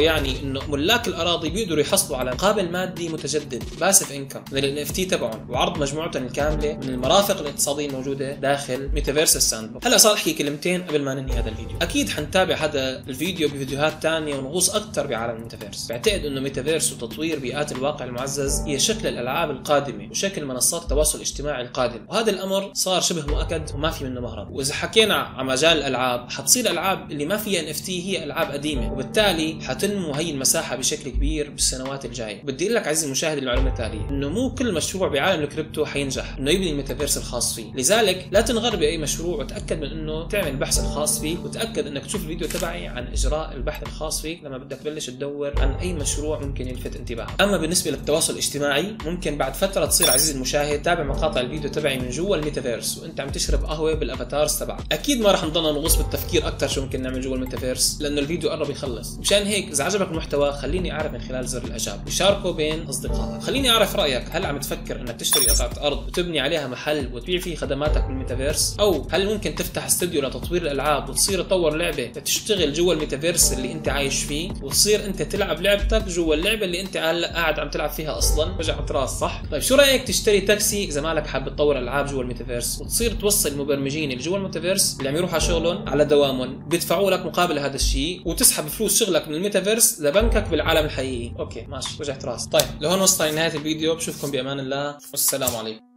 يعني 0.00 0.40
إنه 0.42 0.60
ملاك 0.68 1.08
الأراضي 1.08 1.50
بيقدروا 1.50 1.80
يحصلوا 1.80 2.18
على 2.18 2.30
مقابل 2.30 2.70
مادي 2.70 3.08
متجدد 3.08 3.64
passive 3.80 4.12
income 4.12 4.40
من 4.52 4.64
ال 4.64 4.86
NFT 4.86 5.10
تبعهم 5.10 5.50
وعرض 5.50 5.78
مجموعتهم 5.78 6.26
الكاملة 6.26 6.74
من 6.82 6.88
المرافق 6.88 7.40
الاقتصادية 7.40 7.86
الموجودة 7.86 8.32
داخل 8.32 8.90
metaverse 8.94 9.36
ال 9.36 9.72
Sandbox 9.72 9.86
هلا 9.86 9.96
صار 9.96 10.14
أحكي 10.14 10.32
كلمتين 10.32 10.82
قبل 10.82 11.02
ما 11.02 11.14
ننهي 11.14 11.38
هذا 11.38 11.48
الفيديو. 11.48 11.76
أكيد 11.82 12.08
حنتابع 12.08 12.54
هذا 12.54 12.98
الفيديو 13.08 13.48
بفيديوهات 13.48 14.02
ثانية 14.02 14.34
ونغوص 14.34 14.70
أكثر 14.70 15.06
بعالم 15.06 15.36
الميتافيرس 15.36 15.86
بعتقد 15.88 16.24
إنه 16.24 16.40
ميتافيرس 16.40 16.92
وتطوير 16.92 17.38
بيئات 17.38 17.72
الواقع 17.72 18.04
المعزز 18.04 18.60
هي 18.60 18.78
شكل 18.78 19.08
الألعاب 19.08 19.50
القادمة 19.50 20.10
وشكل 20.10 20.44
منصات 20.44 20.82
التواصل 20.82 21.18
الاجتماعي 21.18 21.62
القادم 21.62 22.06
وهذا 22.08 22.30
الأمر 22.30 22.70
صار 22.74 23.00
شبه 23.00 23.26
مؤكد 23.26 23.70
وما 23.74 23.90
في 23.90 24.04
منه 24.04 24.20
مهرب. 24.20 24.50
وإذا 24.50 24.74
حكينا 24.74 25.14
عن 25.14 25.46
مجال 25.46 25.67
الالعاب 25.72 26.30
حتصير 26.30 26.64
الالعاب 26.64 27.10
اللي 27.10 27.24
ما 27.24 27.36
فيها 27.36 27.60
NFT 27.60 28.06
هي 28.06 28.24
ألعاب 28.24 28.50
قديمة. 28.50 28.92
وبالتالي 28.92 29.58
حتنمو 29.62 30.12
هي 30.12 30.30
المساحة 30.30 30.76
بشكل 30.76 31.10
كبير 31.10 31.50
بالسنوات 31.50 32.04
الجاية. 32.04 32.42
بدي 32.42 32.64
أقول 32.64 32.74
لك 32.74 32.88
عزيزي 32.88 33.06
المشاهد 33.06 33.38
المعلومة 33.38 33.68
التالية 33.68 34.08
إنه 34.10 34.28
مو 34.28 34.54
كل 34.54 34.74
مشروع 34.74 35.08
بعالم 35.08 35.42
الكريبتو 35.42 35.84
حينجح 35.84 36.36
إنه 36.38 36.50
يبني 36.50 36.70
الميتافيرس 36.70 37.16
الخاص 37.16 37.54
فيه. 37.54 37.72
لذلك 37.74 38.28
لا 38.32 38.40
تنغر 38.40 38.76
باي 38.76 38.98
مشروع 38.98 39.38
وتأكد 39.38 39.80
من 39.80 39.90
إنه 39.90 40.28
تعمل 40.28 40.48
البحث 40.48 40.78
الخاص 40.78 41.20
فيك 41.20 41.44
وتأكد 41.44 41.86
إنك 41.86 42.06
تشوف 42.06 42.22
الفيديو 42.22 42.48
تبعي 42.48 42.86
عن 42.86 43.06
إجراء 43.06 43.52
البحث 43.54 43.82
الخاص 43.82 44.22
فيك 44.22 44.44
لما 44.44 44.58
بدك 44.58 44.76
تبلش 44.76 45.06
تدور 45.06 45.60
عن 45.60 45.70
أي 45.70 45.92
مشروع 45.92 46.40
ممكن 46.40 46.68
يلفت 46.68 46.96
انتباهك. 46.96 47.42
أما 47.42 47.56
بالنسبة 47.56 47.90
للتواصل 47.90 48.32
الاجتماعي 48.32 48.96
ممكن 49.04 49.38
بعد 49.38 49.54
فترة 49.54 49.86
تصير 49.86 50.10
عزيزي 50.10 50.34
المشاهد 50.34 50.82
تابع 50.82 51.02
مقاطع 51.02 51.40
الفيديو 51.40 51.70
تبعي 51.70 51.98
من 51.98 52.10
جوا 52.10 52.36
الميتافيرس 52.36 52.98
وأنت 52.98 53.20
عم 53.20 53.28
تشرب 53.28 53.64
قهوة 53.64 53.94
بال 53.94 54.08
avatars 54.08 54.58
تبعك. 54.58 54.80
أكيد 54.92 55.20
ما 55.20 55.32
راح 55.32 55.44
نضلنا 55.60 55.78
نغوص 55.78 55.96
بالتفكير 55.96 56.48
أكثر 56.48 56.68
شو 56.68 56.80
ممكن 56.80 57.02
نعمل 57.02 57.20
جوا 57.20 57.34
الميتافيرس 57.36 57.98
لأنه 58.00 58.20
الفيديو 58.20 58.50
قرب 58.50 58.70
يخلص. 58.70 59.18
مشان 59.18 59.42
هيك 59.46 59.68
إذا 59.68 59.84
عجبك 59.84 60.08
المحتوى 60.10 60.52
خليني 60.52 60.92
أعرف 60.92 61.12
من 61.12 61.20
خلال 61.20 61.48
زر 61.48 61.64
الإعجاب. 61.64 62.06
وشاركه 62.06 62.50
بين 62.50 62.82
أصدقائك. 62.82 63.42
خليني 63.42 63.70
أعرف 63.70 63.96
رأيك 63.96 64.24
هل 64.30 64.46
عم 64.46 64.58
تفكر 64.58 65.00
إنك 65.00 65.16
تشتري 65.20 65.46
قطعة 65.46 65.86
أرض 65.86 66.06
وتبني 66.06 66.40
عليها 66.40 66.66
محل 66.66 67.10
وتبيع 67.12 67.40
فيه 67.40 67.56
خدماتك 67.56 68.04
بالميتافيرس؟ 68.04 68.76
أو 68.80 69.06
هل 69.10 69.26
ممكن 69.26 69.54
تفتح 69.54 69.86
استوديو 69.86 70.22
لتطوير 70.22 70.62
الألعاب 70.62 71.08
وتصير 71.08 71.42
تطور 71.42 71.76
لعبة 71.76 72.06
تشتغل 72.06 72.72
جوا 72.72 72.94
الميتافيرس 72.94 73.52
اللي 73.52 73.72
أنت 73.72 73.88
عايش 73.88 74.22
فيه؟ 74.24 74.50
وتصير 74.62 75.04
أنت 75.04 75.22
تلعب 75.22 75.60
لعبتك 75.60 76.08
جوا 76.08 76.34
اللعبة 76.34 76.64
اللي 76.64 76.80
أنت 76.80 76.96
هلأ 76.96 77.34
قاعد 77.34 77.58
عم 77.60 77.70
تلعب 77.70 77.90
فيها 77.90 78.18
أصلا؟ 78.18 78.58
وجع 78.58 78.78
راس 78.90 79.10
صح؟ 79.10 79.42
طيب 79.50 79.62
شو 79.62 79.74
رأيك 79.74 80.02
تشتري 80.02 80.40
تاكسي 80.40 80.84
إذا 80.84 81.00
مالك 81.00 81.26
حابب 81.26 81.48
تطور 81.48 81.78
ألعاب 81.78 82.06
جوا 82.06 82.22
الميتافيرس؟ 82.22 82.80
وتصير 82.80 83.12
توصل 83.12 83.48
المبرمجين 83.48 84.10
اللي 84.10 84.22
جوا 84.22 84.36
الميتافيرس 84.36 84.96
اللي 84.98 85.08
عم 85.08 85.16
يروحوا 85.16 85.38
شغلهم 85.48 85.88
على 85.88 86.04
دوامهم. 86.04 86.68
بيدفعوا 86.68 87.10
لك 87.10 87.26
مقابل 87.26 87.58
هذا 87.58 87.74
الشيء 87.74 88.22
وتسحب 88.24 88.66
فلوس 88.66 89.04
شغلك 89.04 89.28
من 89.28 89.34
الميتافيرس 89.34 90.00
لبنكك 90.00 90.48
بالعالم 90.48 90.84
الحقيقي. 90.84 91.32
okay 91.38 91.66
ماشي. 91.66 91.96
وجعت 92.00 92.24
راس 92.24 92.46
طيب 92.46 92.68
لهون 92.80 93.00
وصلنا 93.00 93.30
لنهايه 93.30 93.54
الفيديو. 93.54 93.94
بشوفكم 93.94 94.30
بأمان 94.30 94.60
الله. 94.60 94.98
والسلام 95.10 95.56
عليكم. 95.56 95.87